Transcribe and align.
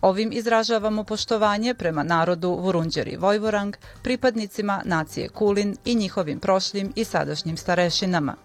Ovim 0.00 0.32
izražavamo 0.32 1.04
poštovanje 1.04 1.74
prema 1.74 2.02
narodu 2.02 2.50
Vurunđeri 2.50 3.16
Vojvorang, 3.16 3.76
pripadnicima 4.02 4.82
nacije 4.84 5.28
Kulin 5.28 5.76
i 5.84 5.94
njihovim 5.94 6.38
prošlim 6.40 6.92
i 6.96 7.04
sadašnjim 7.04 7.56
starešinama. 7.56 8.36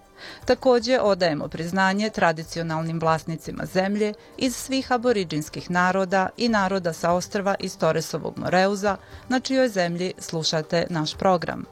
Također 0.45 0.99
odajemo 1.03 1.47
priznanje 1.47 2.09
tradicionalnim 2.09 2.99
vlasnicima 2.99 3.65
zemlje 3.65 4.13
iz 4.37 4.55
svih 4.55 4.91
aboriđinskih 4.91 5.71
naroda 5.71 6.29
i 6.37 6.49
naroda 6.49 6.93
sa 6.93 7.11
ostrva 7.11 7.55
iz 7.59 7.77
Toresovog 7.77 8.37
Moreuza, 8.37 8.97
na 9.29 9.39
čijoj 9.39 9.69
zemlji 9.69 10.13
slušate 10.17 10.85
naš 10.89 11.15
program. 11.15 11.65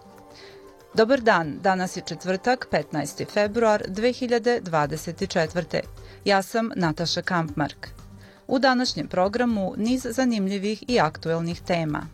Dobar 0.93 1.21
dan, 1.21 1.59
danas 1.61 1.97
je 1.97 2.03
četvrtak, 2.05 2.67
15. 2.71 3.25
februar 3.33 3.83
2024. 3.88 5.79
Ja 6.25 6.41
sam 6.41 6.71
Nataša 6.75 7.21
Kampmark. 7.21 8.00
U 8.51 8.59
današnjem 8.59 9.07
programu 9.07 9.73
niz 9.77 10.07
zanimljivih 10.09 10.83
i 10.88 10.99
aktuelnih 10.99 11.61
tema. 11.61 12.07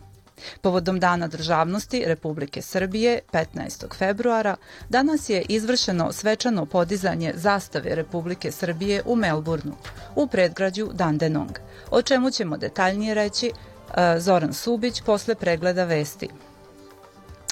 Povodom 0.62 1.00
Dana 1.00 1.28
državnosti 1.28 2.04
Republike 2.06 2.62
Srbije 2.62 3.20
15. 3.32 3.96
februara 3.98 4.56
danas 4.88 5.28
je 5.28 5.44
izvršeno 5.48 6.12
svečano 6.12 6.66
podizanje 6.66 7.32
zastave 7.36 7.94
Republike 7.94 8.52
Srbije 8.52 9.02
u 9.06 9.16
Melbourneu 9.16 9.74
u 10.14 10.26
predgrađu 10.26 10.90
Dandenong, 10.92 11.58
o 11.90 12.02
čemu 12.02 12.30
ćemo 12.30 12.56
detaljnije 12.56 13.14
reći 13.14 13.46
e, 13.46 14.20
Zoran 14.20 14.54
Subić 14.54 15.02
posle 15.06 15.34
pregleda 15.34 15.84
vesti. 15.84 16.28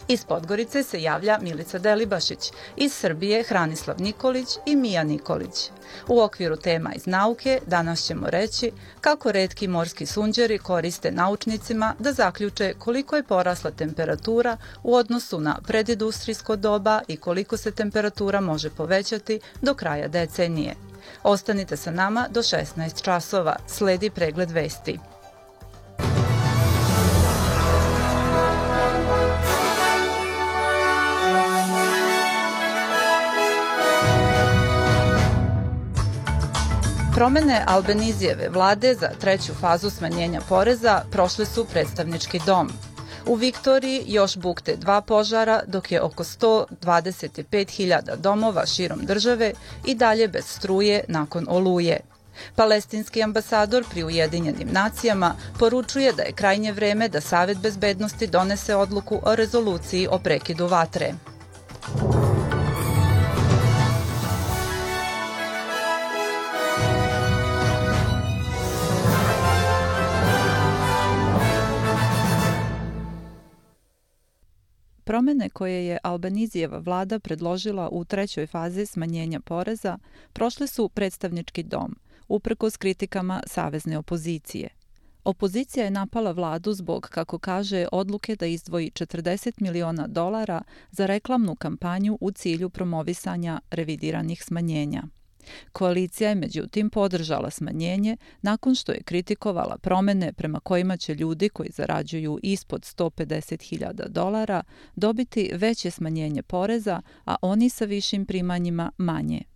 Iz 0.09 0.25
Podgorice 0.25 0.83
se 0.83 1.03
javlja 1.03 1.39
Milica 1.43 1.79
Delibašić, 1.79 2.53
iz 2.77 2.93
Srbije 2.93 3.43
Hranislav 3.43 4.01
Nikolić 4.01 4.49
i 4.67 4.77
Mija 4.77 5.05
Nikolić. 5.05 5.71
U 6.09 6.21
okviru 6.21 6.57
tema 6.57 6.93
iz 6.95 7.07
nauke 7.07 7.61
danas 7.67 8.07
ćemo 8.07 8.31
reći 8.31 8.71
kako 9.01 9.33
redki 9.33 9.69
morski 9.69 10.07
sunđeri 10.07 10.59
koriste 10.59 11.11
naučnicima 11.11 11.95
da 11.99 12.13
zaključe 12.13 12.75
koliko 12.79 13.17
je 13.17 13.23
porasla 13.23 13.71
temperatura 13.71 14.57
u 14.83 14.95
odnosu 14.95 15.41
na 15.41 15.59
predindustrijsko 15.67 16.57
doba 16.57 17.01
i 17.09 17.17
koliko 17.17 17.57
se 17.57 17.71
temperatura 17.71 18.41
može 18.41 18.71
povećati 18.71 19.41
do 19.63 19.75
kraja 19.75 20.09
decenije. 20.09 20.75
Ostanite 21.23 21.77
sa 21.77 21.91
nama 21.91 22.29
do 22.31 22.43
16 22.43 23.03
časova. 23.03 23.57
Sledi 23.67 24.11
pregled 24.11 24.51
vesti. 24.51 24.99
Promene 37.17 37.63
Albenizijeve 37.67 38.49
vlade 38.49 38.95
za 38.95 39.09
treću 39.21 39.55
fazu 39.61 39.91
smanjenja 39.91 40.41
poreza 40.49 41.03
prošle 41.11 41.47
su 41.47 41.65
predstavnički 41.65 42.41
dom. 42.47 42.71
U 43.27 43.35
Viktoriji 43.35 44.05
još 44.07 44.37
bukte 44.37 44.77
dva 44.77 45.01
požara, 45.01 45.63
dok 45.67 45.93
je 45.93 46.03
oko 46.03 46.25
125.000 46.25 48.17
domova 48.17 48.67
širom 48.67 49.07
države 49.07 49.53
i 49.87 49.95
dalje 49.95 50.29
bez 50.29 50.45
struje 50.47 51.05
nakon 51.09 51.47
oluje. 51.49 52.01
Palestinski 52.55 53.23
ambasador 53.23 53.85
pri 53.91 54.05
Ujedinjenim 54.05 54.69
nacijama 54.73 55.35
poručuje 55.59 56.13
da 56.13 56.23
je 56.23 56.33
krajnje 56.33 56.73
vreme 56.73 57.09
da 57.09 57.21
Savet 57.21 57.59
bezbednosti 57.59 58.27
donese 58.27 58.75
odluku 58.75 59.21
o 59.23 59.35
rezoluciji 59.35 60.09
o 60.11 60.19
prekidu 60.19 60.67
vatre. 60.67 61.15
Promene 75.17 75.49
koje 75.49 75.87
je 75.87 75.99
Albanizijeva 76.03 76.79
vlada 76.79 77.19
predložila 77.19 77.89
u 77.93 78.05
trećoj 78.05 78.47
fazi 78.47 78.87
smanjenja 78.87 79.41
poreza 79.41 79.99
prošle 80.33 80.67
su 80.67 80.89
predstavnički 80.89 81.63
dom, 81.63 81.97
uprkos 82.29 82.77
kritikama 82.77 83.43
savezne 83.47 83.99
opozicije. 83.99 84.69
Opozicija 85.25 85.85
je 85.85 85.91
napala 85.91 86.33
vladu 86.33 86.73
zbog, 86.73 87.09
kako 87.11 87.39
kaže, 87.39 87.87
odluke 87.93 88.37
da 88.37 88.47
izdvoji 88.47 88.91
40 88.91 89.63
miliona 89.63 90.07
dolara 90.07 90.63
za 90.91 91.07
reklamnu 91.07 91.55
kampanju 91.55 92.19
u 92.21 92.31
cilju 92.31 92.71
promovisanja 92.71 93.61
revidiranih 93.71 94.45
smanjenja. 94.45 95.03
Koalicija 95.73 96.29
je 96.29 96.35
međutim 96.35 96.91
podržala 96.91 97.51
smanjenje 97.51 98.17
nakon 98.43 98.75
što 98.75 98.93
je 98.93 99.03
kritikovala 99.03 99.79
promene 99.79 100.33
prema 100.33 100.61
kojima 100.61 100.97
će 100.97 101.15
ljudi 101.15 101.49
koji 101.49 101.71
zarađuju 101.73 102.39
ispod 102.43 102.83
150.000 102.83 104.09
dolara 104.09 104.63
dobiti 104.97 105.51
veće 105.55 105.91
smanjenje 105.91 106.43
poreza, 106.43 107.03
a 107.25 107.37
oni 107.43 107.69
sa 107.71 107.85
višim 107.85 108.27
primanjima 108.27 108.91
manje. 108.99 109.56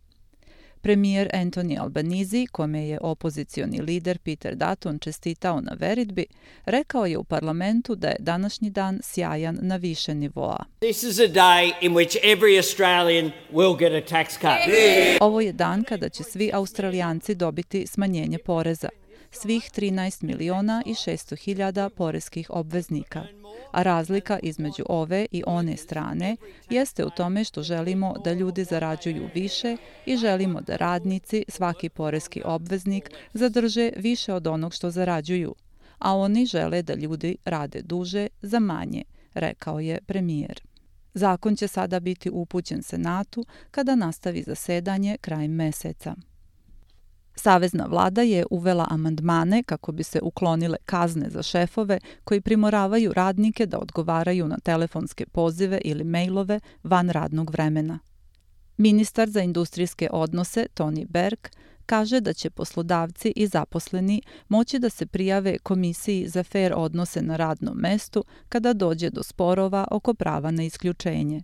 Premijer 0.80 1.30
Anthony 1.32 1.78
Albanizi, 1.80 2.46
kome 2.46 2.88
je 2.88 2.98
opozicioni 3.00 3.80
lider 3.80 4.18
Peter 4.18 4.54
Dutton 4.54 4.98
čestitao 4.98 5.60
na 5.60 5.72
veritbi, 5.78 6.26
rekao 6.64 7.06
je 7.06 7.18
u 7.18 7.24
parlamentu 7.24 7.94
da 7.94 8.08
je 8.08 8.16
današnji 8.18 8.70
dan 8.70 9.00
sjajan 9.02 9.58
na 9.62 9.76
više 9.76 10.14
nivoa. 10.14 10.64
This 10.80 11.02
is 11.02 11.18
a 11.18 11.28
day 11.28 11.72
in 11.80 11.92
which 11.92 12.16
every 12.22 12.56
Australian 12.56 13.30
will 13.52 13.78
get 13.78 13.92
a 13.92 14.16
tax 14.16 14.26
cut. 14.40 14.74
Ovo 15.20 15.40
je 15.40 15.52
dan 15.52 15.84
kada 15.84 16.08
će 16.08 16.22
svi 16.22 16.50
Australijanci 16.52 17.34
dobiti 17.34 17.86
smanjenje 17.86 18.38
poreza 18.38 18.88
svih 19.30 19.70
13 19.76 20.24
miliona 20.24 20.82
i 20.86 20.94
600 20.94 21.36
hiljada 21.36 21.90
poreskih 21.90 22.50
obveznika 22.50 23.26
a 23.72 23.82
razlika 23.82 24.38
između 24.42 24.82
ove 24.88 25.26
i 25.30 25.42
one 25.46 25.76
strane 25.76 26.36
jeste 26.70 27.04
u 27.04 27.10
tome 27.10 27.44
što 27.44 27.62
želimo 27.62 28.14
da 28.24 28.32
ljudi 28.32 28.64
zarađuju 28.64 29.28
više 29.34 29.76
i 30.06 30.16
želimo 30.16 30.60
da 30.60 30.76
radnici, 30.76 31.44
svaki 31.48 31.88
poreski 31.88 32.42
obveznik, 32.44 33.10
zadrže 33.32 33.90
više 33.96 34.34
od 34.34 34.46
onog 34.46 34.74
što 34.74 34.90
zarađuju, 34.90 35.54
a 35.98 36.16
oni 36.16 36.46
žele 36.46 36.82
da 36.82 36.94
ljudi 36.94 37.36
rade 37.44 37.82
duže 37.82 38.28
za 38.42 38.58
manje, 38.58 39.02
rekao 39.34 39.80
je 39.80 40.00
premijer. 40.06 40.60
Zakon 41.14 41.56
će 41.56 41.68
sada 41.68 42.00
biti 42.00 42.30
upućen 42.30 42.82
Senatu 42.82 43.44
kada 43.70 43.94
nastavi 43.94 44.42
zasedanje 44.42 45.16
krajem 45.20 45.52
meseca. 45.52 46.14
Savezna 47.34 47.86
vlada 47.86 48.22
je 48.22 48.46
uvela 48.50 48.86
amandmane 48.90 49.62
kako 49.62 49.92
bi 49.92 50.02
se 50.02 50.20
uklonile 50.22 50.76
kazne 50.84 51.30
za 51.30 51.42
šefove 51.42 51.98
koji 52.24 52.40
primoravaju 52.40 53.12
radnike 53.12 53.66
da 53.66 53.78
odgovaraju 53.78 54.48
na 54.48 54.58
telefonske 54.58 55.26
pozive 55.26 55.80
ili 55.84 56.04
mailove 56.04 56.60
van 56.82 57.10
radnog 57.10 57.50
vremena. 57.50 57.98
Ministar 58.76 59.30
za 59.30 59.40
industrijske 59.40 60.08
odnose 60.12 60.66
Tony 60.74 61.06
Berg 61.06 61.38
kaže 61.86 62.20
da 62.20 62.32
će 62.32 62.50
poslodavci 62.50 63.32
i 63.36 63.46
zaposleni 63.46 64.22
moći 64.48 64.78
da 64.78 64.90
se 64.90 65.06
prijave 65.06 65.58
komisiji 65.58 66.28
za 66.28 66.42
fair 66.42 66.72
odnose 66.76 67.22
na 67.22 67.36
radnom 67.36 67.76
mestu 67.76 68.24
kada 68.48 68.72
dođe 68.72 69.10
do 69.10 69.22
sporova 69.22 69.88
oko 69.90 70.14
prava 70.14 70.50
na 70.50 70.62
isključenje. 70.62 71.42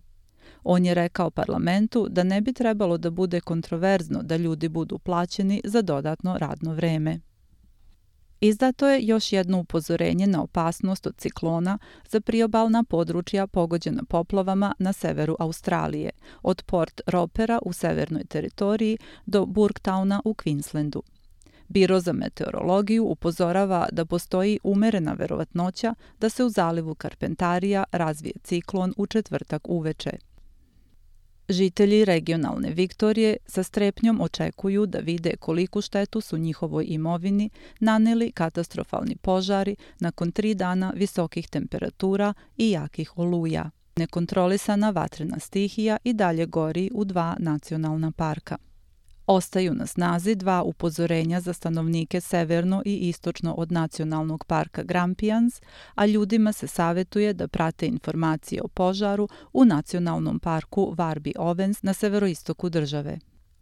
On 0.69 0.85
je 0.85 0.93
rekao 0.93 1.29
parlamentu 1.29 2.07
da 2.09 2.23
ne 2.23 2.41
bi 2.41 2.53
trebalo 2.53 2.97
da 2.97 3.09
bude 3.09 3.39
kontroverzno 3.41 4.23
da 4.23 4.37
ljudi 4.37 4.69
budu 4.69 4.97
plaćeni 4.97 5.61
za 5.63 5.81
dodatno 5.81 6.37
radno 6.37 6.73
vreme. 6.73 7.19
Izdato 8.41 8.87
je 8.87 9.05
još 9.05 9.33
jedno 9.33 9.59
upozorenje 9.59 10.27
na 10.27 10.43
opasnost 10.43 11.07
od 11.07 11.15
ciklona 11.17 11.77
za 12.09 12.21
priobalna 12.21 12.83
područja 12.83 13.47
pogođena 13.47 14.03
poplavama 14.09 14.73
na 14.79 14.93
severu 14.93 15.35
Australije, 15.39 16.09
od 16.43 16.63
Port 16.65 17.01
Ropera 17.07 17.59
u 17.65 17.73
severnoj 17.73 18.25
teritoriji 18.25 18.97
do 19.25 19.45
Burgtowna 19.45 20.21
u 20.25 20.33
Queenslandu. 20.33 21.01
Biro 21.67 21.99
za 21.99 22.13
meteorologiju 22.13 23.05
upozorava 23.05 23.87
da 23.91 24.05
postoji 24.05 24.59
umerena 24.63 25.13
verovatnoća 25.13 25.95
da 26.19 26.29
se 26.29 26.43
u 26.43 26.49
zalivu 26.49 26.95
Karpentarija 26.95 27.83
razvije 27.91 28.33
ciklon 28.43 28.93
u 28.97 29.05
četvrtak 29.05 29.69
uveče. 29.69 30.26
Žitelji 31.49 32.05
regionalne 32.05 32.69
Viktorije 32.69 33.37
sa 33.45 33.63
strepnjom 33.63 34.21
očekuju 34.21 34.85
da 34.85 34.99
vide 34.99 35.35
koliku 35.35 35.81
štetu 35.81 36.21
su 36.21 36.37
njihovoj 36.37 36.85
imovini 36.87 37.49
naneli 37.79 38.31
katastrofalni 38.31 39.15
požari 39.15 39.75
nakon 39.99 40.31
tri 40.31 40.53
dana 40.53 40.93
visokih 40.95 41.49
temperatura 41.49 42.33
i 42.57 42.71
jakih 42.71 43.17
oluja. 43.17 43.69
Nekontrolisana 43.95 44.89
vatrena 44.89 45.39
stihija 45.39 45.97
i 46.03 46.13
dalje 46.13 46.45
gori 46.45 46.89
u 46.93 47.05
dva 47.05 47.35
nacionalna 47.39 48.11
parka. 48.11 48.57
Ostaju 49.27 49.73
na 49.73 49.85
snazi 49.85 50.35
dva 50.35 50.63
upozorenja 50.63 51.41
za 51.41 51.53
stanovnike 51.53 52.21
severno 52.21 52.81
i 52.85 52.95
istočno 53.09 53.53
od 53.53 53.71
nacionalnog 53.71 54.45
parka 54.45 54.83
Grampians, 54.83 55.61
a 55.95 56.05
ljudima 56.05 56.53
se 56.53 56.67
savetuje 56.67 57.33
da 57.33 57.47
prate 57.47 57.87
informacije 57.87 58.61
o 58.61 58.67
požaru 58.67 59.27
u 59.53 59.65
nacionalnom 59.65 60.39
parku 60.39 60.93
Varbi 60.97 61.33
Ovens 61.37 61.83
na 61.83 61.93
severoistoku 61.93 62.69
države. 62.69 63.19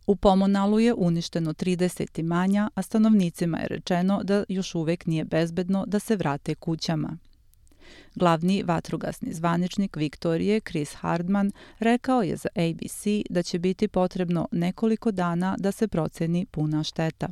U 0.07 0.15
Pomonalu 0.15 0.79
je 0.79 0.93
uništeno 0.93 1.53
30 1.53 2.19
imanja, 2.19 2.69
a 2.75 2.81
stanovnicima 2.81 3.57
je 3.57 3.67
rečeno 3.67 4.23
da 4.23 4.43
još 4.49 4.75
uvek 4.75 5.05
nije 5.05 5.23
bezbedno 5.23 5.85
da 5.87 5.99
se 5.99 6.15
vrate 6.15 6.55
kućama. 6.55 7.17
Glavni 8.15 8.63
vatrogasni 8.63 9.33
zvaničnik 9.33 9.95
Viktorije, 9.95 10.59
Chris 10.59 10.93
Hardman, 10.93 11.51
rekao 11.79 12.21
je 12.21 12.35
za 12.35 12.49
ABC 12.55 13.05
da 13.29 13.43
će 13.43 13.59
biti 13.59 13.87
potrebno 13.87 14.47
nekoliko 14.51 15.11
dana 15.11 15.55
da 15.59 15.71
se 15.71 15.87
proceni 15.87 16.45
puna 16.45 16.83
šteta. 16.83 17.27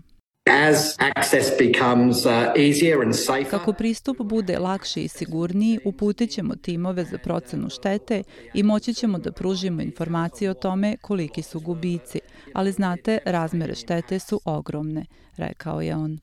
As 0.49 0.95
access 1.15 1.51
becomes 1.57 2.25
uh, 2.25 2.31
easier 2.55 3.01
and 3.01 3.15
safer. 3.15 3.49
Kako 3.49 3.73
pristup 3.73 4.17
bude 4.17 4.59
lakši 4.59 5.01
i 5.01 5.07
sigurniji, 5.07 5.79
uputit 5.85 6.29
ćemo 6.29 6.55
timove 6.55 7.05
za 7.05 7.17
procenu 7.17 7.69
štete 7.69 8.23
i 8.53 8.63
moći 8.63 8.93
ćemo 8.93 9.17
da 9.17 9.31
pružimo 9.31 9.81
informacije 9.81 10.51
o 10.51 10.53
tome 10.53 10.97
koliki 11.01 11.41
su 11.41 11.59
gubici, 11.59 12.19
ali 12.53 12.71
znate, 12.71 13.17
razmere 13.25 13.75
štete 13.75 14.19
su 14.19 14.41
ogromne, 14.45 15.05
rekao 15.37 15.81
je 15.81 15.95
on. 15.95 16.19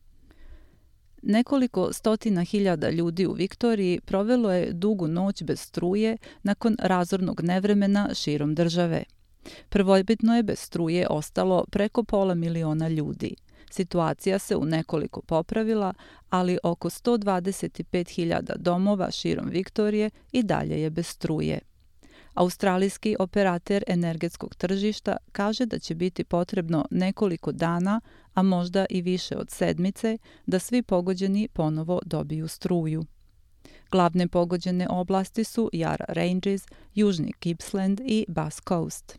Nekoliko 1.23 1.93
stotina 1.93 2.43
hiljada 2.43 2.91
ljudi 2.91 3.27
u 3.27 3.33
Viktoriji 3.33 4.01
provelo 4.01 4.53
je 4.53 4.73
dugu 4.73 5.09
noć 5.09 5.43
bez 5.43 5.61
struje 5.61 6.17
nakon 6.43 6.77
razornog 6.79 7.41
nevremena 7.41 8.15
širom 8.15 8.55
države. 8.55 9.05
Prvobitno 9.69 10.37
je 10.37 10.43
bez 10.43 10.59
struje 10.59 11.07
ostalo 11.11 11.65
preko 11.71 12.03
pola 12.03 12.35
miliona 12.35 12.89
ljudi. 12.89 13.35
Situacija 13.71 14.39
se 14.39 14.57
u 14.57 14.65
nekoliko 14.65 15.23
popravila, 15.23 15.95
ali 16.31 16.59
oko 16.63 16.91
125.000 16.91 18.57
domova 18.57 19.11
širom 19.11 19.49
Viktorije 19.49 20.11
i 20.33 20.43
dalje 20.43 20.83
je 20.83 20.91
bez 20.91 21.07
struje. 21.07 21.70
Australijski 22.35 23.17
operater 23.19 23.85
energetskog 23.87 24.55
tržišta 24.55 25.17
kaže 25.33 25.67
da 25.67 25.79
će 25.79 25.95
biti 25.95 26.25
potrebno 26.25 26.87
nekoliko 26.91 27.53
dana, 27.53 28.01
a 28.35 28.43
možda 28.43 28.87
i 28.91 29.03
više 29.03 29.37
od 29.37 29.51
sedmice, 29.51 30.19
da 30.47 30.59
svi 30.59 30.83
pogođeni 30.83 31.49
ponovo 31.49 32.01
dobiju 32.05 32.49
struju. 32.49 33.05
Glavne 33.91 34.29
pogođene 34.29 34.87
oblasti 34.91 35.45
su 35.45 35.71
Yara 35.73 36.05
Ranges, 36.09 36.67
Južni 36.95 37.33
Gippsland 37.41 38.01
i 38.05 38.25
Bass 38.29 38.61
Coast. 38.69 39.19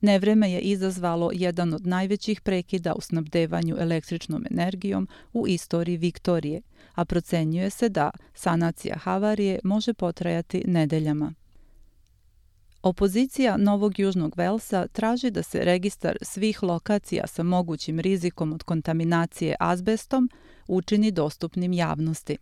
Nevreme 0.00 0.52
je 0.52 0.60
izazvalo 0.60 1.30
jedan 1.34 1.74
od 1.74 1.86
najvećih 1.86 2.40
prekida 2.40 2.94
u 2.94 3.00
snabdevanju 3.00 3.76
električnom 3.78 4.44
energijom 4.50 5.08
u 5.32 5.48
istoriji 5.48 5.96
Viktorije, 5.96 6.62
a 6.94 7.04
procenjuje 7.04 7.70
se 7.70 7.88
da 7.88 8.10
sanacija 8.34 8.96
havarije 8.96 9.58
može 9.64 9.94
potrajati 9.94 10.64
nedeljama. 10.66 11.34
Opozicija 12.82 13.56
Novog 13.56 13.98
Južnog 13.98 14.34
Velsa 14.36 14.86
traži 14.86 15.30
da 15.30 15.42
se 15.42 15.64
registar 15.64 16.16
svih 16.22 16.62
lokacija 16.62 17.26
sa 17.26 17.42
mogućim 17.42 18.00
rizikom 18.00 18.52
od 18.52 18.62
kontaminacije 18.62 19.56
azbestom 19.60 20.30
učini 20.68 21.10
dostupnim 21.10 21.72
javnosti. 21.72 22.36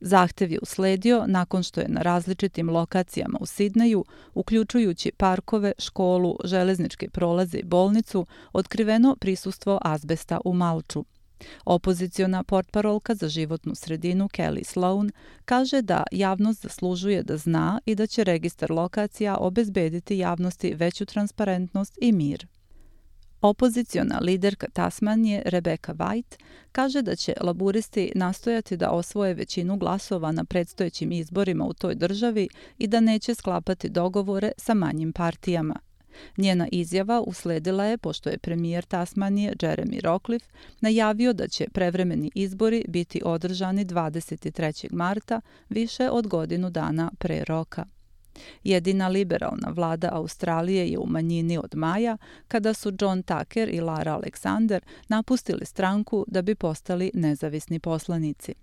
Zahtev 0.00 0.52
je 0.52 0.58
usledio 0.62 1.24
nakon 1.26 1.62
što 1.62 1.80
je 1.80 1.88
na 1.88 2.02
različitim 2.02 2.70
lokacijama 2.70 3.38
u 3.40 3.46
Sidneju, 3.46 4.04
uključujući 4.34 5.12
parkove, 5.16 5.72
školu, 5.78 6.36
železničke 6.44 7.10
prolaze 7.10 7.58
i 7.58 7.64
bolnicu, 7.64 8.26
otkriveno 8.52 9.16
prisustvo 9.20 9.78
azbesta 9.82 10.40
u 10.44 10.54
Malču. 10.54 11.04
Opoziciona 11.64 12.44
portparolka 12.44 13.14
za 13.14 13.28
životnu 13.28 13.74
sredinu 13.74 14.28
Kelly 14.28 14.64
Sloan 14.64 15.10
kaže 15.44 15.82
da 15.82 16.04
javnost 16.12 16.62
zaslužuje 16.62 17.22
da 17.22 17.36
zna 17.36 17.80
i 17.86 17.94
da 17.94 18.06
će 18.06 18.24
registar 18.24 18.70
lokacija 18.70 19.36
obezbediti 19.36 20.18
javnosti 20.18 20.74
veću 20.74 21.06
transparentnost 21.06 21.98
i 22.00 22.12
mir. 22.12 22.46
Opoziciona 23.40 24.18
liderka 24.18 24.66
Tasmanije 24.72 25.42
Rebecca 25.44 25.94
White 25.94 26.36
kaže 26.72 27.02
da 27.02 27.16
će 27.16 27.34
laburisti 27.40 28.12
nastojati 28.14 28.76
da 28.76 28.90
osvoje 28.90 29.34
većinu 29.34 29.76
glasova 29.76 30.32
na 30.32 30.44
predstojećim 30.44 31.12
izborima 31.12 31.64
u 31.64 31.72
toj 31.72 31.94
državi 31.94 32.48
i 32.78 32.86
da 32.86 33.00
neće 33.00 33.34
sklapati 33.34 33.88
dogovore 33.88 34.52
sa 34.56 34.74
manjim 34.74 35.12
partijama. 35.12 35.87
Njena 36.36 36.68
izjava 36.72 37.20
usledila 37.20 37.84
je 37.84 37.98
pošto 37.98 38.30
je 38.30 38.38
premijer 38.38 38.84
Tasmanije 38.84 39.52
Jeremy 39.60 40.00
Rockliff 40.00 40.46
najavio 40.80 41.32
da 41.32 41.48
će 41.48 41.68
prevremeni 41.72 42.30
izbori 42.34 42.84
biti 42.88 43.22
održani 43.24 43.84
23. 43.84 44.92
marta, 44.92 45.40
više 45.68 46.10
od 46.10 46.26
godinu 46.26 46.70
dana 46.70 47.10
pre 47.18 47.44
roka. 47.44 47.84
Jedina 48.64 49.08
liberalna 49.08 49.68
vlada 49.68 50.08
Australije 50.12 50.88
je 50.88 50.98
u 50.98 51.06
manjini 51.06 51.58
od 51.58 51.74
maja, 51.74 52.16
kada 52.48 52.74
su 52.74 52.92
John 53.00 53.22
Tucker 53.22 53.68
i 53.68 53.80
Lara 53.80 54.20
Alexander 54.20 54.80
napustili 55.08 55.66
stranku 55.66 56.24
da 56.28 56.42
bi 56.42 56.54
postali 56.54 57.10
nezavisni 57.14 57.78
poslanici. 57.78 58.54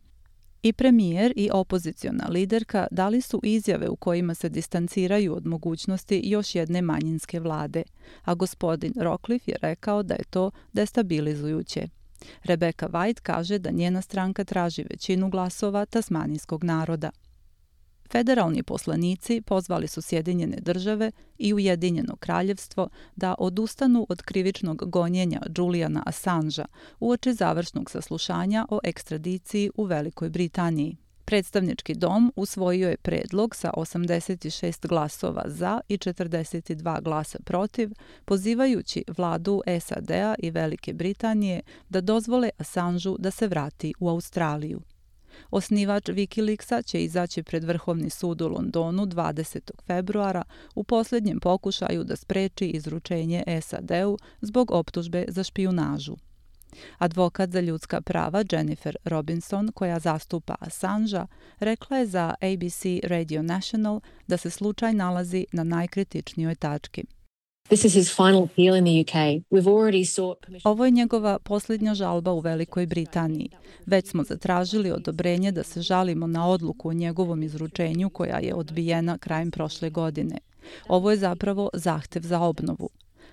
I 0.66 0.74
premijer 0.74 1.34
i 1.36 1.50
opoziciona 1.54 2.28
liderka 2.30 2.88
dali 2.92 3.22
su 3.22 3.40
izjave 3.44 3.90
u 3.90 3.96
kojima 3.96 4.34
se 4.34 4.50
distanciraju 4.50 5.36
od 5.36 5.46
mogućnosti 5.46 6.22
još 6.24 6.56
jedne 6.56 6.82
manjinske 6.82 7.40
vlade, 7.40 7.84
a 8.24 8.34
gospodin 8.34 8.94
Rockcliffe 8.96 9.52
je 9.52 9.58
rekao 9.62 10.04
da 10.04 10.14
je 10.14 10.24
to 10.30 10.52
destabilizujuće. 10.74 11.88
Rebecca 12.44 12.88
White 12.88 13.22
kaže 13.22 13.60
da 13.60 13.72
njena 13.72 14.02
stranka 14.02 14.44
traži 14.44 14.86
većinu 14.90 15.30
glasova 15.30 15.86
tasmanijskog 15.86 16.64
naroda. 16.64 17.12
Federalni 18.12 18.63
poslanici 18.63 19.42
pozvali 19.42 19.88
su 19.88 20.02
Sjedinjene 20.02 20.57
države 20.62 21.12
i 21.38 21.54
Ujedinjeno 21.54 22.16
kraljevstvo 22.16 22.90
da 23.16 23.36
odustanu 23.40 24.06
od 24.10 24.22
krivičnog 24.22 24.90
gonjenja 24.90 25.42
Juliana 25.57 26.04
Assangea 26.06 26.66
uoči 27.00 27.34
završnog 27.34 27.91
saslušanja 27.91 28.65
o 28.70 28.80
ekstradiciji 28.84 29.72
u 29.75 29.84
Velikoj 29.84 30.30
Britaniji. 30.30 30.98
Predstavnički 31.25 31.94
dom 31.94 32.34
usvojio 32.36 32.89
je 32.89 32.98
predlog 32.98 33.56
sa 33.56 33.72
86 33.77 34.88
glasova 34.88 35.44
za 35.46 35.82
i 35.88 35.98
42 35.98 37.01
glasa 37.01 37.39
protiv, 37.46 37.89
pozivajući 38.25 39.03
vladu 39.18 39.62
SAD-a 39.80 40.36
i 40.39 40.51
Velike 40.51 40.94
Britanije 40.94 41.62
da 41.89 42.01
dozvole 42.01 42.50
Assangeu 42.58 43.18
da 43.18 43.32
se 43.32 43.48
vrati 43.48 43.94
u 44.00 44.10
Australiju. 44.10 44.82
Osnivač 45.51 46.10
Wikileaksa 46.10 46.86
će 46.86 47.04
izaći 47.04 47.44
pred 47.44 47.63
Vrhovni 47.63 48.10
sud 48.10 48.42
u 48.42 48.48
Londonu 48.48 49.06
20. 49.06 49.72
februara 49.88 50.44
u 50.75 50.84
posljednjem 50.84 51.39
pokušaju 51.39 52.04
da 52.04 52.15
spreči 52.15 52.65
izručenje 52.68 53.44
SAD-u 53.62 54.18
zbog 54.42 54.72
optužbe 54.72 55.25
za 55.27 55.44
špijunažu. 55.44 56.15
Advokat 56.98 57.50
za 57.50 57.60
ljudska 57.60 58.01
prava 58.01 58.44
Jennifer 58.51 58.98
Robinson, 59.04 59.72
koja 59.72 60.00
zastupa 60.00 60.56
Assangea, 60.60 61.27
rekla 61.60 61.98
je 61.98 62.06
za 62.06 62.34
ABC 62.42 62.86
Radio 63.04 63.44
National 63.44 64.01
da 64.27 64.38
se 64.38 64.50
slučaj 64.50 64.94
nalazi 64.94 65.46
na 65.51 65.63
najkritičnijoj 65.63 66.56
tački. 66.56 67.04
Ovo 70.63 70.86
je 70.86 70.91
njegova 70.91 71.39
posljednja 71.39 71.93
žalba 71.93 72.31
u 72.31 72.39
Velikoj 72.39 72.86
Britaniji. 72.86 73.50
Već 73.86 74.10
smo 74.10 74.24
zatražili 74.24 74.91
odobrenje 74.91 75.51
da 75.51 75.63
se 75.63 75.81
žalimo 75.81 76.27
na 76.27 76.48
odluku 76.48 76.89
o 76.89 76.93
njegovom 76.93 77.43
izručenju 77.43 78.10
koja 78.10 78.39
je 78.39 78.53
odbijena 78.53 79.17
krajem 79.17 79.51
prošle 79.51 79.89
godine. 79.89 80.38
Ovo 80.88 81.12
je 81.12 81.17
zapravo 81.17 81.69
zahtev 81.74 82.22
za 82.22 82.39
obnovu. 82.39 82.89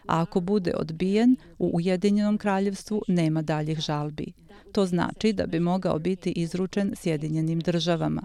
A 0.06 0.22
ako 0.22 0.40
bude 0.40 0.74
odbijen, 0.76 1.36
u 1.58 1.70
Ujedinjenom 1.74 2.38
kraljevstvu 2.38 3.02
nema 3.08 3.42
daljih 3.42 3.80
žalbi. 3.80 4.32
To 4.72 4.86
znači 4.86 5.32
da 5.32 5.46
bi 5.46 5.60
mogao 5.60 5.98
biti 5.98 6.30
izručen 6.30 6.92
Sjedinjenim 6.96 7.60
državama. 7.60 8.22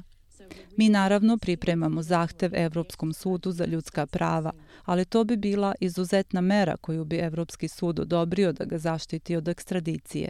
Mi 0.76 0.90
naravno 0.90 1.38
pripremamo 1.38 2.02
zahtev 2.02 2.52
Evropskom 2.56 3.14
sudu 3.14 3.52
za 3.52 3.66
ljudska 3.66 4.06
prava, 4.06 4.52
ali 4.86 5.06
to 5.06 5.24
bi 5.24 5.38
bila 5.38 5.76
izuzetna 5.80 6.42
mera 6.42 6.78
koju 6.78 7.06
bi 7.06 7.18
Evropski 7.18 7.68
sud 7.68 8.00
odobrio 8.00 8.54
da 8.54 8.66
ga 8.66 8.78
zaštiti 8.78 9.36
od 9.36 9.48
ekstradicije. 9.48 10.30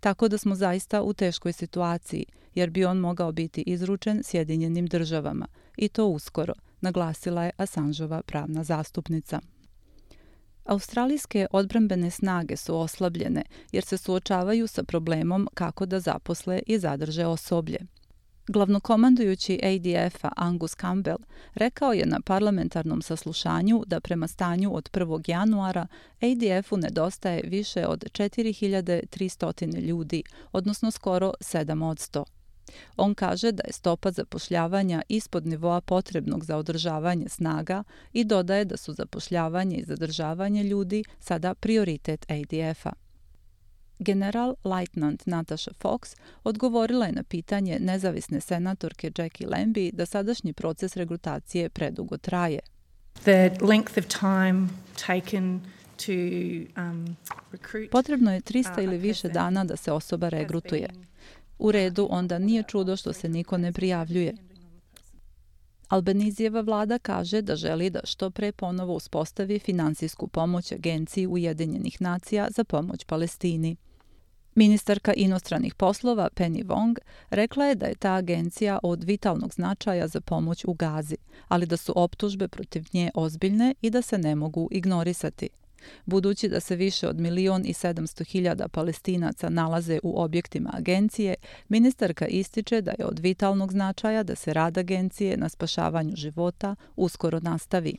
Tako 0.00 0.28
da 0.28 0.38
smo 0.38 0.54
zaista 0.54 1.02
u 1.02 1.12
teškoj 1.12 1.52
situaciji, 1.52 2.24
jer 2.54 2.70
bi 2.70 2.84
on 2.84 2.98
mogao 2.98 3.32
biti 3.32 3.62
izručen 3.66 4.22
Sjedinjenim 4.22 4.86
državama, 4.86 5.46
i 5.76 5.88
to 5.88 6.06
uskoro, 6.06 6.54
naglasila 6.80 7.44
je 7.44 7.50
Asanžova 7.56 8.22
pravna 8.22 8.64
zastupnica. 8.64 9.40
Australijske 10.64 11.46
odbrambene 11.50 12.10
snage 12.10 12.56
su 12.56 12.76
oslabljene 12.76 13.42
jer 13.72 13.84
se 13.84 13.96
suočavaju 13.96 14.66
sa 14.66 14.82
problemom 14.82 15.48
kako 15.54 15.86
da 15.86 16.00
zaposle 16.00 16.62
i 16.66 16.78
zadrže 16.78 17.26
osoblje. 17.26 17.78
Glavnokomandujući 18.48 19.60
ADF-a 19.62 20.28
Angus 20.36 20.76
Campbell 20.76 21.18
rekao 21.54 21.92
je 21.92 22.06
na 22.06 22.20
parlamentarnom 22.20 23.02
saslušanju 23.02 23.82
da 23.86 24.00
prema 24.00 24.28
stanju 24.28 24.74
od 24.74 24.90
1. 24.92 25.30
januara 25.30 25.86
ADF-u 26.20 26.76
nedostaje 26.76 27.42
više 27.44 27.86
od 27.86 28.04
4300 28.12 29.80
ljudi, 29.80 30.22
odnosno 30.52 30.90
skoro 30.90 31.32
7 31.40 31.84
od 31.84 31.98
100. 31.98 32.24
On 32.96 33.14
kaže 33.14 33.52
da 33.52 33.62
je 33.66 33.72
stopa 33.72 34.10
zapošljavanja 34.10 35.02
ispod 35.08 35.46
nivoa 35.46 35.80
potrebnog 35.80 36.44
za 36.44 36.56
održavanje 36.56 37.28
snaga 37.28 37.82
i 38.12 38.24
dodaje 38.24 38.64
da 38.64 38.76
su 38.76 38.92
zapošljavanje 38.92 39.76
i 39.76 39.84
zadržavanje 39.84 40.62
ljudi 40.62 41.04
sada 41.20 41.54
prioritet 41.54 42.26
ADF-a. 42.30 43.09
General 44.00 44.54
Lieutenant 44.64 45.26
Natasha 45.26 45.70
Fox 45.82 46.16
odgovorila 46.44 47.06
je 47.06 47.12
na 47.12 47.22
pitanje 47.22 47.78
nezavisne 47.80 48.40
senatorke 48.40 49.10
Jackie 49.18 49.46
Lambie 49.46 49.92
da 49.92 50.06
sadašnji 50.06 50.52
proces 50.52 50.96
regrutacije 50.96 51.68
predugo 51.68 52.16
traje. 52.16 52.58
The 53.24 53.50
length 53.60 53.98
of 53.98 54.04
time 54.06 54.68
taken 55.06 55.60
to 56.06 56.12
um, 56.82 57.16
recruit 57.52 57.90
Potrebno 57.90 58.32
je 58.32 58.40
300 58.40 58.84
ili 58.84 58.98
više 58.98 59.28
dana 59.28 59.64
da 59.64 59.76
se 59.76 59.92
osoba 59.92 60.28
regrutuje. 60.28 60.88
U 61.58 61.72
redu, 61.72 62.08
onda 62.10 62.38
nije 62.38 62.62
čudo 62.62 62.96
što 62.96 63.12
se 63.12 63.28
niko 63.28 63.58
ne 63.58 63.72
prijavljuje. 63.72 64.34
Albanizijeva 65.88 66.60
vlada 66.60 66.98
kaže 66.98 67.42
da 67.42 67.56
želi 67.56 67.90
da 67.90 68.00
što 68.04 68.30
pre 68.30 68.52
ponovo 68.52 68.94
uspostavi 68.94 69.58
finansijsku 69.58 70.28
pomoć 70.28 70.72
Agenciji 70.72 71.26
Ujedinjenih 71.26 72.02
nacija 72.02 72.48
za 72.50 72.64
pomoć 72.64 73.04
Palestini. 73.04 73.76
Ministarka 74.54 75.12
inostranih 75.12 75.74
poslova 75.74 76.28
Penny 76.34 76.64
Wong 76.64 76.98
rekla 77.30 77.64
je 77.64 77.74
da 77.74 77.86
je 77.86 77.94
ta 77.94 78.12
agencija 78.12 78.78
od 78.82 79.04
vitalnog 79.04 79.54
značaja 79.54 80.08
za 80.08 80.20
pomoć 80.20 80.64
u 80.64 80.74
Gazi, 80.74 81.16
ali 81.48 81.66
da 81.66 81.76
su 81.76 81.92
optužbe 81.96 82.48
protiv 82.48 82.84
nje 82.92 83.10
ozbiljne 83.14 83.74
i 83.82 83.90
da 83.90 84.02
se 84.02 84.18
ne 84.18 84.34
mogu 84.34 84.68
ignorisati. 84.70 85.48
Budući 86.06 86.48
da 86.48 86.60
se 86.60 86.76
više 86.76 87.08
od 87.08 87.20
milion 87.20 87.66
i 87.66 87.72
sedamsto 87.72 88.24
hiljada 88.24 88.68
palestinaca 88.68 89.48
nalaze 89.48 89.98
u 90.02 90.22
objektima 90.22 90.70
agencije, 90.74 91.34
ministarka 91.68 92.26
ističe 92.26 92.80
da 92.80 92.92
je 92.98 93.06
od 93.06 93.18
vitalnog 93.18 93.72
značaja 93.72 94.22
da 94.22 94.34
se 94.36 94.52
rad 94.52 94.78
agencije 94.78 95.36
na 95.36 95.48
spašavanju 95.48 96.16
života 96.16 96.76
uskoro 96.96 97.40
nastavi. 97.40 97.96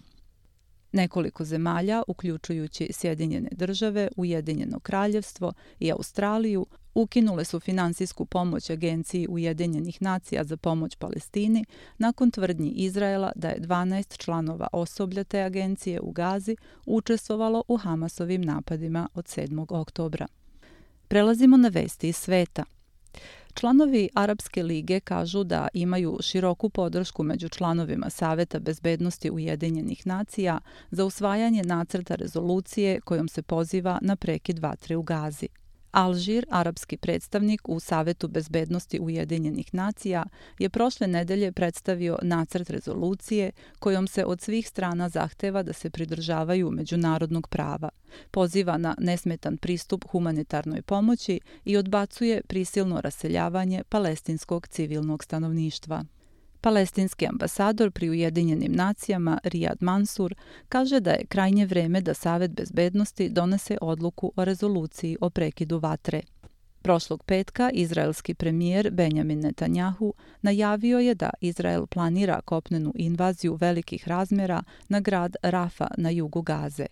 Nekoliko 0.91 1.45
zemalja, 1.45 2.03
uključujući 2.07 2.89
Sjedinjene 2.93 3.49
države, 3.51 4.09
Ujedinjeno 4.15 4.79
kraljevstvo 4.79 5.53
i 5.79 5.91
Australiju, 5.91 6.65
ukinule 6.93 7.45
su 7.45 7.59
finansijsku 7.59 8.25
pomoć 8.25 8.69
Agenciji 8.69 9.27
Ujedinjenih 9.29 10.01
nacija 10.01 10.43
za 10.43 10.57
pomoć 10.57 10.95
Palestini 10.95 11.65
nakon 11.97 12.31
tvrdnji 12.31 12.69
Izraela 12.69 13.31
da 13.35 13.47
je 13.47 13.59
12 13.59 14.17
članova 14.17 14.67
osoblja 14.73 15.23
te 15.23 15.41
agencije 15.41 16.01
u 16.01 16.11
Gazi 16.11 16.55
učestvovalo 16.85 17.63
u 17.67 17.77
Hamasovim 17.77 18.41
napadima 18.41 19.09
od 19.13 19.25
7. 19.25 19.65
oktobra. 19.69 20.27
Prelazimo 21.07 21.57
na 21.57 21.67
vesti 21.67 22.09
iz 22.09 22.15
sveta. 22.15 22.63
Članovi 23.53 24.09
Arapske 24.15 24.63
lige 24.63 24.99
kažu 24.99 25.43
da 25.43 25.67
imaju 25.73 26.17
široku 26.21 26.69
podršku 26.69 27.23
među 27.23 27.49
članovima 27.49 28.09
Saveta 28.09 28.59
bezbednosti 28.59 29.31
Ujedinjenih 29.31 30.07
nacija 30.07 30.59
za 30.91 31.05
usvajanje 31.05 31.63
nacrta 31.63 32.15
rezolucije 32.15 33.01
kojom 33.01 33.27
se 33.27 33.41
poziva 33.41 33.99
na 34.01 34.15
prekid 34.15 34.59
vatre 34.59 34.95
u 34.95 35.03
Gazi. 35.03 35.47
Alžir, 35.91 36.45
arapski 36.49 36.97
predstavnik 36.97 37.69
u 37.69 37.79
Savetu 37.79 38.27
bezbednosti 38.27 38.99
Ujedinjenih 38.99 39.73
nacija, 39.73 40.25
je 40.59 40.69
prošle 40.69 41.07
nedelje 41.07 41.51
predstavio 41.51 42.17
nacrt 42.21 42.69
rezolucije 42.69 43.51
kojom 43.79 44.07
se 44.07 44.25
od 44.25 44.41
svih 44.41 44.67
strana 44.67 45.09
zahteva 45.09 45.63
da 45.63 45.73
se 45.73 45.89
pridržavaju 45.89 46.71
međunarodnog 46.71 47.47
prava, 47.47 47.89
poziva 48.31 48.77
na 48.77 48.95
nesmetan 48.99 49.57
pristup 49.57 50.05
humanitarnoj 50.09 50.81
pomoći 50.81 51.39
i 51.65 51.77
odbacuje 51.77 52.41
prisilno 52.47 53.01
raseljavanje 53.01 53.83
palestinskog 53.89 54.67
civilnog 54.67 55.23
stanovništva. 55.23 56.05
Palestinski 56.61 57.27
ambasador 57.27 57.91
pri 57.91 58.09
Ujedinjenim 58.09 58.71
nacijama 58.71 59.39
Riyad 59.43 59.77
Mansur 59.79 60.35
kaže 60.69 60.99
da 60.99 61.11
je 61.11 61.25
krajnje 61.25 61.65
vreme 61.65 62.01
da 62.01 62.13
Savet 62.13 62.51
bezbednosti 62.51 63.29
donese 63.29 63.77
odluku 63.81 64.31
o 64.35 64.45
rezoluciji 64.45 65.17
o 65.21 65.29
prekidu 65.29 65.79
vatre. 65.79 66.21
Prošlog 66.81 67.23
petka 67.23 67.69
izraelski 67.73 68.33
premijer 68.33 68.91
Benjamin 68.91 69.39
Netanjahu 69.39 70.13
najavio 70.41 70.99
je 70.99 71.15
da 71.15 71.29
Izrael 71.41 71.87
planira 71.87 72.41
kopnenu 72.45 72.93
invaziju 72.95 73.55
velikih 73.55 74.07
razmjera 74.07 74.63
na 74.89 74.99
grad 74.99 75.35
Rafa 75.43 75.87
na 75.97 76.09
jugu 76.09 76.41
Gaze. 76.41 76.85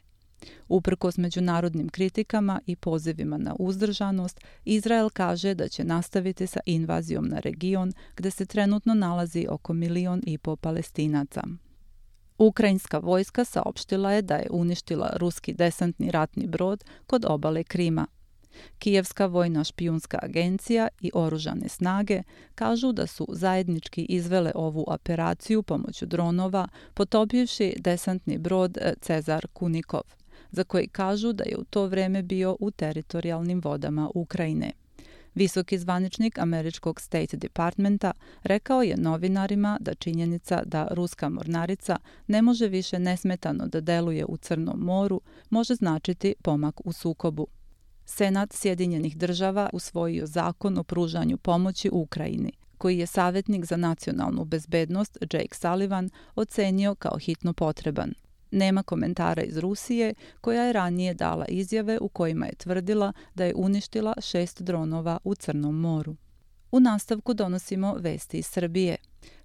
Uprkos 0.68 1.18
međunarodnim 1.18 1.90
kritikama 1.90 2.60
i 2.66 2.76
pozivima 2.76 3.38
na 3.38 3.56
uzdržanost, 3.60 4.40
Izrael 4.66 5.10
kaže 5.10 5.54
da 5.54 5.68
će 5.68 5.84
nastaviti 5.84 6.48
sa 6.48 6.60
invazijom 6.66 7.28
na 7.28 7.40
region 7.40 7.94
gde 8.16 8.32
se 8.32 8.46
trenutno 8.46 8.94
nalazi 8.94 9.46
oko 9.50 9.74
milion 9.74 10.22
i 10.26 10.38
po 10.38 10.56
palestinaca. 10.56 11.42
Ukrajinska 12.38 12.98
vojska 12.98 13.46
saopštila 13.46 14.12
je 14.12 14.22
da 14.22 14.36
je 14.36 14.48
uništila 14.52 15.14
ruski 15.16 15.54
desantni 15.54 16.12
ratni 16.12 16.48
brod 16.48 16.84
kod 17.08 17.26
obale 17.26 17.64
Krima. 17.64 18.08
Kijevska 18.80 19.26
vojna 19.26 19.64
špijunska 19.64 20.20
agencija 20.22 20.88
i 21.02 21.12
oružane 21.14 21.70
snage 21.70 22.24
kažu 22.56 22.92
da 22.92 23.08
su 23.08 23.28
zajednički 23.32 24.06
izvele 24.10 24.52
ovu 24.56 24.86
operaciju 24.88 25.64
pomoću 25.64 26.06
dronova 26.06 26.68
potopivši 26.94 27.76
desantni 27.80 28.38
brod 28.38 28.78
eh, 28.78 28.94
Cezar 29.02 29.48
Kunikov 29.54 30.19
za 30.52 30.64
koji 30.64 30.88
kažu 30.88 31.34
da 31.34 31.44
je 31.44 31.58
u 31.58 31.64
to 31.64 31.86
vreme 31.86 32.24
bio 32.24 32.58
u 32.60 32.72
teritorijalnim 32.72 33.62
vodama 33.64 34.10
Ukrajine. 34.16 34.72
Visoki 35.36 35.78
zvaničnik 35.78 36.40
američkog 36.40 37.02
State 37.02 37.38
Departmenta 37.38 38.12
rekao 38.44 38.84
je 38.84 38.98
novinarima 38.98 39.78
da 39.82 39.94
činjenica 39.94 40.62
da 40.66 40.88
ruska 40.92 41.30
mornarica 41.30 41.98
ne 42.28 42.42
može 42.42 42.68
više 42.68 43.00
nesmetano 43.00 43.68
da 43.68 43.82
deluje 43.82 44.26
u 44.26 44.38
Crnom 44.38 44.80
moru 44.80 45.22
može 45.50 45.76
značiti 45.76 46.34
pomak 46.42 46.86
u 46.86 46.94
sukobu. 46.94 47.48
Senat 48.06 48.54
Sjedinjenih 48.54 49.18
država 49.18 49.70
usvojio 49.74 50.26
zakon 50.26 50.78
o 50.78 50.84
pružanju 50.84 51.38
pomoći 51.38 51.90
Ukrajini, 51.94 52.52
koji 52.78 52.98
je 52.98 53.08
savjetnik 53.08 53.66
za 53.66 53.78
nacionalnu 53.78 54.46
bezbednost 54.46 55.18
Jake 55.22 55.56
Sullivan 55.56 56.10
ocenio 56.36 56.96
kao 56.96 57.18
hitno 57.18 57.54
potreban. 57.54 58.14
Nema 58.52 58.84
komentara 58.84 59.44
iz 59.44 59.58
Rusije, 59.58 60.14
koja 60.42 60.64
je 60.64 60.74
ranije 60.74 61.14
dala 61.14 61.46
izjave 61.46 61.98
u 62.02 62.10
kojima 62.10 62.46
je 62.46 62.56
tvrdila 62.56 63.14
da 63.36 63.46
je 63.46 63.56
uništila 63.56 64.14
šest 64.22 64.62
dronova 64.62 65.18
u 65.24 65.36
Crnom 65.36 65.80
moru. 65.80 66.16
U 66.72 66.80
nastavku 66.80 67.34
donosimo 67.34 67.96
vesti 68.00 68.38
iz 68.38 68.46
Srbije. 68.46 68.98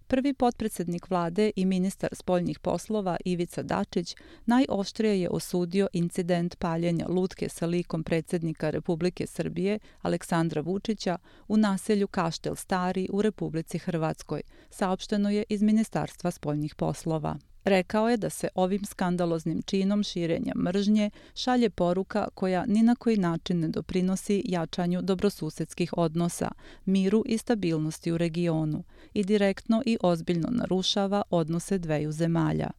Prvi 0.07 0.35
potpredsednik 0.35 1.11
vlade 1.11 1.51
i 1.57 1.65
ministar 1.65 2.11
spoljnih 2.13 2.59
poslova 2.59 3.17
Ivica 3.25 3.63
Dačić 3.63 4.17
najoštrije 4.47 5.21
je 5.21 5.29
osudio 5.31 5.89
incident 5.93 6.57
paljenja 6.59 7.07
lutke 7.09 7.49
sa 7.49 7.67
likom 7.67 8.05
predsjednika 8.05 8.71
Republike 8.71 9.27
Srbije 9.27 9.79
Aleksandra 10.03 10.61
Vučića 10.61 11.19
u 11.49 11.57
naselju 11.57 12.07
Kaštel 12.07 12.55
Stari 12.55 13.09
u 13.13 13.23
Republici 13.23 13.79
Hrvatskoj, 13.79 14.43
saopšteno 14.71 15.31
je 15.31 15.45
iz 15.49 15.63
Ministarstva 15.63 16.31
spoljnih 16.31 16.75
poslova. 16.75 17.37
Rekao 17.65 18.09
je 18.09 18.17
da 18.17 18.31
se 18.31 18.49
ovim 18.55 18.85
skandaloznim 18.85 19.63
činom 19.63 20.03
širenja 20.03 20.53
mržnje 20.57 21.11
šalje 21.35 21.71
poruka 21.71 22.29
koja 22.35 22.67
ni 22.67 22.83
na 22.83 22.95
koji 22.95 23.17
način 23.17 23.61
ne 23.61 23.69
doprinosi 23.69 24.43
jačanju 24.45 25.03
dobrosusedskih 25.03 25.93
odnosa, 25.97 26.51
miru 26.85 27.23
i 27.27 27.39
stabilnosti 27.39 28.13
u 28.13 28.19
regionu 28.19 28.85
i 29.15 29.25
direktno 29.25 29.83
i 29.87 29.99
ozbiljno 30.03 30.49
narušava 30.51 31.23
odnose 31.31 31.79
dveju 31.79 32.13
zemalja. 32.13 32.71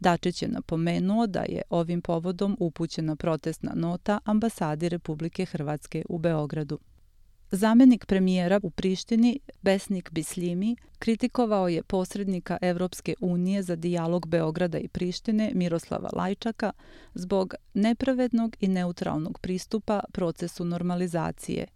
Dačić 0.00 0.42
je 0.42 0.48
napomenuo 0.48 1.26
da 1.26 1.40
je 1.40 1.62
ovim 1.70 2.02
povodom 2.02 2.56
upućena 2.60 3.16
protestna 3.16 3.72
nota 3.74 4.18
ambasadi 4.24 4.88
Republike 4.88 5.44
Hrvatske 5.44 6.04
u 6.08 6.18
Beogradu. 6.18 6.78
Zamenik 7.54 8.06
premijera 8.06 8.60
u 8.62 8.70
Prištini, 8.70 9.40
Besnik 9.62 10.10
Bislimi, 10.10 10.76
kritikovao 10.98 11.68
je 11.68 11.82
posrednika 11.82 12.58
Evropske 12.62 13.14
unije 13.20 13.62
za 13.62 13.76
dijalog 13.76 14.26
Beograda 14.26 14.78
i 14.78 14.88
Prištine 14.88 15.50
Miroslava 15.54 16.10
Lajčaka 16.12 16.72
zbog 17.14 17.54
nepravednog 17.74 18.56
i 18.60 18.68
neutralnog 18.68 19.38
pristupa 19.38 20.00
procesu 20.12 20.64
normalizacije. 20.64 21.66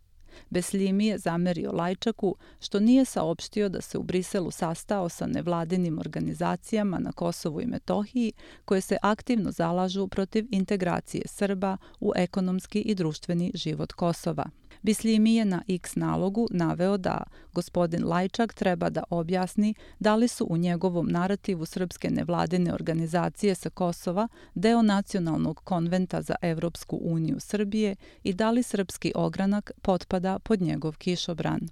Beslimi 0.51 1.07
je 1.07 1.19
zamerio 1.19 1.73
Lajčaku 1.73 2.37
što 2.61 2.81
nije 2.81 3.05
saopštio 3.05 3.69
da 3.69 3.81
se 3.81 3.99
u 3.99 4.03
Briselu 4.03 4.51
sastao 4.51 5.09
sa 5.09 5.27
nevladinim 5.27 5.99
organizacijama 5.99 6.99
na 6.99 7.13
Kosovu 7.13 7.61
i 7.61 7.67
Metohiji 7.67 8.33
koje 8.65 8.81
se 8.81 8.97
aktivno 9.03 9.51
zalažu 9.51 10.09
protiv 10.09 10.47
integracije 10.51 11.23
Srba 11.27 11.77
u 12.01 12.13
ekonomski 12.17 12.81
i 12.81 12.95
društveni 12.95 13.53
život 13.55 13.93
Kosova. 13.93 14.45
Bislimi 14.83 15.35
je 15.35 15.45
na 15.45 15.63
X 15.69 15.97
nalogu 15.97 16.49
naveo 16.51 16.97
da 16.97 17.23
gospodin 17.53 18.05
Lajčak 18.05 18.55
treba 18.55 18.91
da 18.91 19.03
objasni 19.11 19.75
da 19.99 20.17
li 20.17 20.29
su 20.29 20.47
u 20.51 20.57
njegovom 20.57 21.09
narativu 21.09 21.67
srpske 21.67 22.11
nevladine 22.11 22.75
organizacije 22.75 23.55
sa 23.55 23.71
Kosova 23.71 24.29
deo 24.55 24.83
nacionalnog 24.83 25.61
konventa 25.65 26.23
za 26.23 26.35
Evropsku 26.43 26.99
uniju 27.03 27.37
Srbije 27.41 27.97
i 28.23 28.33
da 28.33 28.51
li 28.51 28.63
srpski 28.63 29.13
ogranak 29.15 29.71
potpada 29.83 30.39
pod 30.39 30.63
njegov 30.63 30.97
kišobran. 30.97 31.69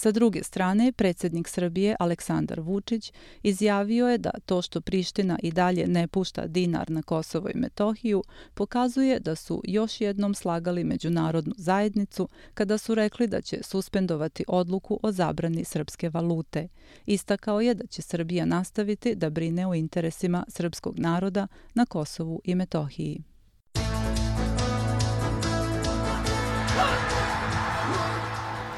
Sa 0.00 0.12
druge 0.12 0.42
strane, 0.42 0.92
predsjednik 0.92 1.48
Srbije 1.48 1.96
Aleksandar 1.98 2.60
Vučić 2.60 3.12
izjavio 3.42 4.08
je 4.08 4.18
da 4.18 4.30
to 4.46 4.62
što 4.62 4.80
Priština 4.80 5.38
i 5.42 5.52
dalje 5.52 5.86
ne 5.86 6.08
pušta 6.08 6.46
dinar 6.46 6.90
na 6.90 7.02
Kosovo 7.02 7.48
i 7.48 7.58
Metohiju 7.58 8.22
pokazuje 8.54 9.20
da 9.20 9.34
su 9.34 9.62
još 9.64 10.00
jednom 10.00 10.34
slagali 10.34 10.84
međunarodnu 10.84 11.54
zajednicu 11.56 12.28
kada 12.54 12.78
su 12.78 12.94
rekli 12.94 13.26
da 13.26 13.40
će 13.40 13.58
suspendovati 13.62 14.44
odluku 14.48 15.00
o 15.02 15.12
zabrani 15.12 15.64
srpske 15.64 16.08
valute. 16.08 16.68
Istakao 17.06 17.60
je 17.60 17.74
da 17.74 17.86
će 17.86 18.02
Srbija 18.02 18.44
nastaviti 18.44 19.14
da 19.14 19.30
brine 19.30 19.66
o 19.66 19.74
interesima 19.74 20.44
srpskog 20.48 20.98
naroda 20.98 21.46
na 21.74 21.86
Kosovu 21.86 22.40
i 22.44 22.54
Metohiji. 22.54 23.29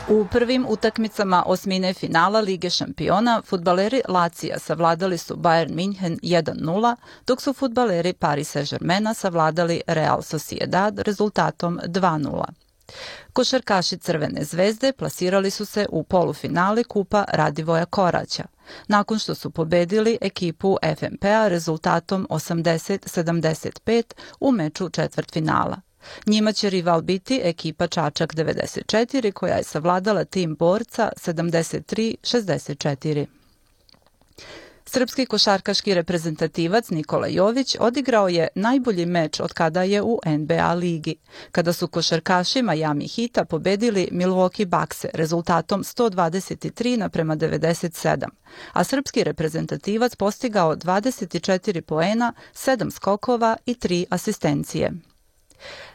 U 0.09 0.26
prvim 0.30 0.66
utakmicama 0.68 1.42
osmine 1.47 1.94
finala 1.94 2.40
Lige 2.40 2.71
šampiona 2.71 3.42
futbaleri 3.47 4.02
Lacija 4.09 4.59
savladali 4.59 5.18
su 5.18 5.37
Bayern 5.37 5.75
München 5.75 6.18
1-0, 6.23 6.97
dok 7.26 7.42
su 7.42 7.52
futbaleri 7.52 8.12
Paris 8.12 8.56
Saint-Germaina 8.56 9.14
savladali 9.14 9.80
Real 9.87 10.23
Sociedad 10.23 10.99
rezultatom 10.99 11.80
2-0. 11.87 12.44
Košarkaši 13.32 13.99
Crvene 13.99 14.44
zvezde 14.44 14.92
plasirali 14.92 15.50
su 15.50 15.64
se 15.64 15.87
u 15.90 16.02
polufinale 16.02 16.85
Kupa 16.85 17.25
Radivoja 17.28 17.85
Koraća, 17.85 18.44
nakon 18.88 19.18
što 19.18 19.35
su 19.35 19.50
pobedili 19.50 20.18
ekipu 20.21 20.76
FNP-a 20.97 21.49
rezultatom 21.49 22.26
80-75 22.30 24.02
u 24.40 24.52
meču 24.52 24.88
četvrtfinala. 24.88 25.91
Njima 26.26 26.52
će 26.52 26.71
rival 26.71 27.02
biti 27.02 27.40
ekipa 27.44 27.87
Čačak 27.87 28.35
94 28.35 29.32
koja 29.32 29.54
je 29.54 29.64
savladala 29.64 30.25
tim 30.25 30.54
borca 30.54 31.12
73-64. 31.16 33.26
Srpski 34.94 35.26
košarkaški 35.26 35.94
reprezentativac 35.94 36.90
Nikola 36.90 37.26
Jović 37.26 37.76
odigrao 37.80 38.28
je 38.28 38.49
najbolji 38.54 39.06
meč 39.06 39.40
od 39.40 39.52
kada 39.52 39.82
je 39.82 40.02
u 40.02 40.18
NBA 40.26 40.75
ligi, 40.75 41.16
kada 41.52 41.73
su 41.73 41.88
košarkaši 41.88 42.62
Miami 42.62 43.06
Hita 43.06 43.44
pobedili 43.44 44.09
Milwaukee 44.12 44.64
Bucks 44.64 45.04
rezultatom 45.14 45.82
123 45.82 46.97
naprema 46.97 47.37
97, 47.37 48.26
a 48.73 48.85
srpski 48.85 49.25
reprezentativac 49.25 50.16
postigao 50.16 50.76
24 50.76 51.80
poena, 51.80 52.32
7 52.54 52.90
skokova 52.90 53.56
i 53.66 53.75
3 53.75 54.04
asistencije. 54.11 54.92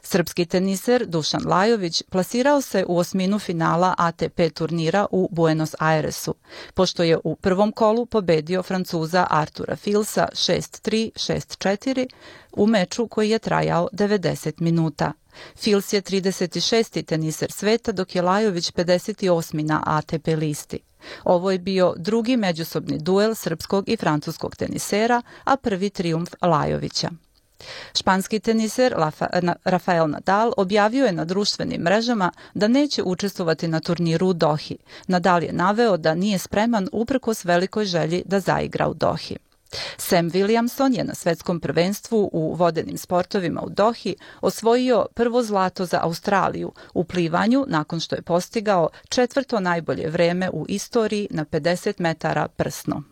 Srpski 0.01 0.45
teniser 0.45 1.05
Dušan 1.05 1.41
Lajović 1.45 2.03
plasirao 2.09 2.61
se 2.61 2.85
u 2.87 2.97
osminu 2.97 3.39
finala 3.39 3.95
ATP 3.97 4.41
turnira 4.53 5.05
u 5.11 5.29
Buenos 5.31 5.75
Airesu, 5.79 6.35
pošto 6.73 7.03
je 7.03 7.17
u 7.23 7.35
prvom 7.35 7.71
kolu 7.71 8.05
pobedio 8.05 8.63
Francuza 8.63 9.27
Artura 9.29 9.75
Filsa 9.75 10.27
6-3, 10.31 11.11
6-4 11.15 12.07
u 12.51 12.67
meču 12.67 13.07
koji 13.07 13.29
je 13.29 13.39
trajao 13.39 13.87
90 13.93 14.61
minuta. 14.61 15.13
Fils 15.55 15.93
je 15.93 16.01
36. 16.01 17.05
teniser 17.05 17.51
sveta, 17.51 17.91
dok 17.91 18.15
je 18.15 18.21
Lajović 18.21 18.71
58. 18.73 19.63
na 19.63 19.83
ATP 19.85 20.27
listi. 20.27 20.79
Ovo 21.23 21.51
je 21.51 21.59
bio 21.59 21.93
drugi 21.97 22.37
međusobni 22.37 22.97
duel 22.99 23.35
srpskog 23.35 23.89
i 23.89 23.97
francuskog 23.97 24.55
tenisera, 24.55 25.21
a 25.43 25.57
prvi 25.57 25.89
triumf 25.89 26.29
Lajovića. 26.41 27.09
Španski 27.93 28.39
teniser 28.39 28.95
Rafael 29.63 30.09
Nadal 30.09 30.53
objavio 30.57 31.05
je 31.05 31.11
na 31.11 31.25
društvenim 31.25 31.81
mrežama 31.81 32.31
da 32.53 32.67
neće 32.67 33.03
učestvovati 33.03 33.67
na 33.67 33.79
turniru 33.79 34.27
u 34.27 34.33
Dohi. 34.33 34.77
Nadal 35.07 35.43
je 35.43 35.53
naveo 35.53 35.97
da 35.97 36.15
nije 36.15 36.37
spreman 36.37 36.89
uprkos 36.91 37.45
velikoj 37.45 37.85
želji 37.85 38.23
da 38.25 38.39
zaigra 38.39 38.87
u 38.87 38.93
Dohi. 38.93 39.37
Sam 39.97 40.29
Williamson 40.31 40.97
je 40.97 41.03
na 41.03 41.15
svetskom 41.15 41.59
prvenstvu 41.59 42.29
u 42.33 42.53
vodenim 42.53 42.97
sportovima 42.97 43.61
u 43.61 43.69
Dohi 43.69 44.15
osvojio 44.41 45.05
prvo 45.13 45.43
zlato 45.43 45.85
za 45.85 45.99
Australiju 46.03 46.71
u 46.93 47.03
plivanju 47.03 47.65
nakon 47.67 47.99
što 47.99 48.15
je 48.15 48.21
postigao 48.21 48.89
četvrto 49.09 49.59
najbolje 49.59 50.09
vreme 50.09 50.49
u 50.49 50.65
istoriji 50.69 51.27
na 51.31 51.45
50 51.45 51.93
metara 51.97 52.47
prsno. 52.47 53.03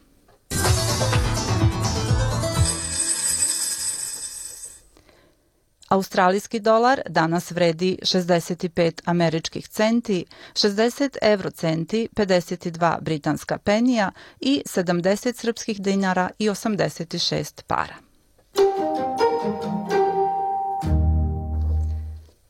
Australijski 5.89 6.59
dolar 6.59 7.01
danas 7.09 7.51
vredi 7.51 7.97
65 8.01 9.01
američkih 9.05 9.67
centi, 9.67 10.25
60 10.53 11.17
eurocenti, 11.21 12.09
52 12.15 13.01
britanska 13.01 13.57
penija 13.57 14.11
i 14.39 14.63
70 14.65 15.35
srpskih 15.35 15.81
dinara 15.81 16.29
i 16.39 16.49
86 16.49 17.61
para. 17.67 17.95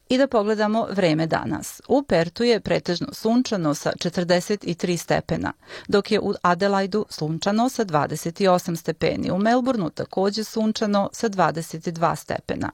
I 0.10 0.18
da 0.18 0.28
pogledamo 0.28 0.88
vreme 0.92 1.28
danas. 1.28 1.82
U 1.88 2.04
Pertu 2.04 2.44
je 2.44 2.60
pretežno 2.60 3.08
sunčano 3.14 3.74
sa 3.74 3.92
43 3.92 4.98
stepena, 4.98 5.54
dok 5.88 6.12
je 6.12 6.20
u 6.20 6.34
Adelaidu 6.42 7.06
sunčano 7.10 7.70
sa 7.70 7.86
28 7.86 8.76
stepeni. 8.76 9.32
U 9.32 9.38
Melbourneu 9.38 9.90
takođe 9.90 10.44
sunčano 10.44 11.10
sa 11.14 11.30
22 11.30 12.16
stepena. 12.16 12.72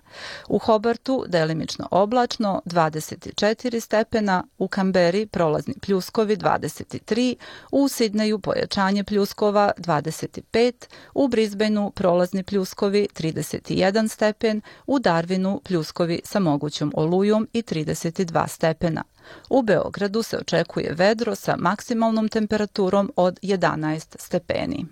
U 0.49 0.57
Hobartu 0.57 1.25
delimično 1.27 1.87
oblačno 1.91 2.61
24 2.65 3.79
stepena, 3.79 4.43
u 4.57 4.67
Kamberi 4.67 5.25
prolazni 5.25 5.73
pljuskovi 5.81 6.37
23, 6.37 7.35
u 7.71 7.87
Sidneju 7.87 8.39
pojačanje 8.39 9.03
pljuskova 9.03 9.71
25, 9.77 10.73
u 11.13 11.27
Brisbaneu 11.27 11.91
prolazni 11.91 12.43
pljuskovi 12.43 13.07
31 13.13 14.07
stepen, 14.07 14.61
u 14.87 14.99
Darwinu 14.99 15.59
pljuskovi 15.63 16.21
sa 16.23 16.39
mogućom 16.39 16.93
olujom 16.95 17.20
olujom 17.21 17.47
i 17.53 17.61
32 17.61 18.47
stepena. 18.47 19.03
U 19.49 19.61
Beogradu 19.61 20.23
se 20.23 20.37
očekuje 20.37 20.93
vedro 20.93 21.35
sa 21.35 21.55
maksimalnom 21.57 22.29
temperaturom 22.29 23.11
od 23.15 23.39
11 23.41 24.15
stepeni. 24.19 24.85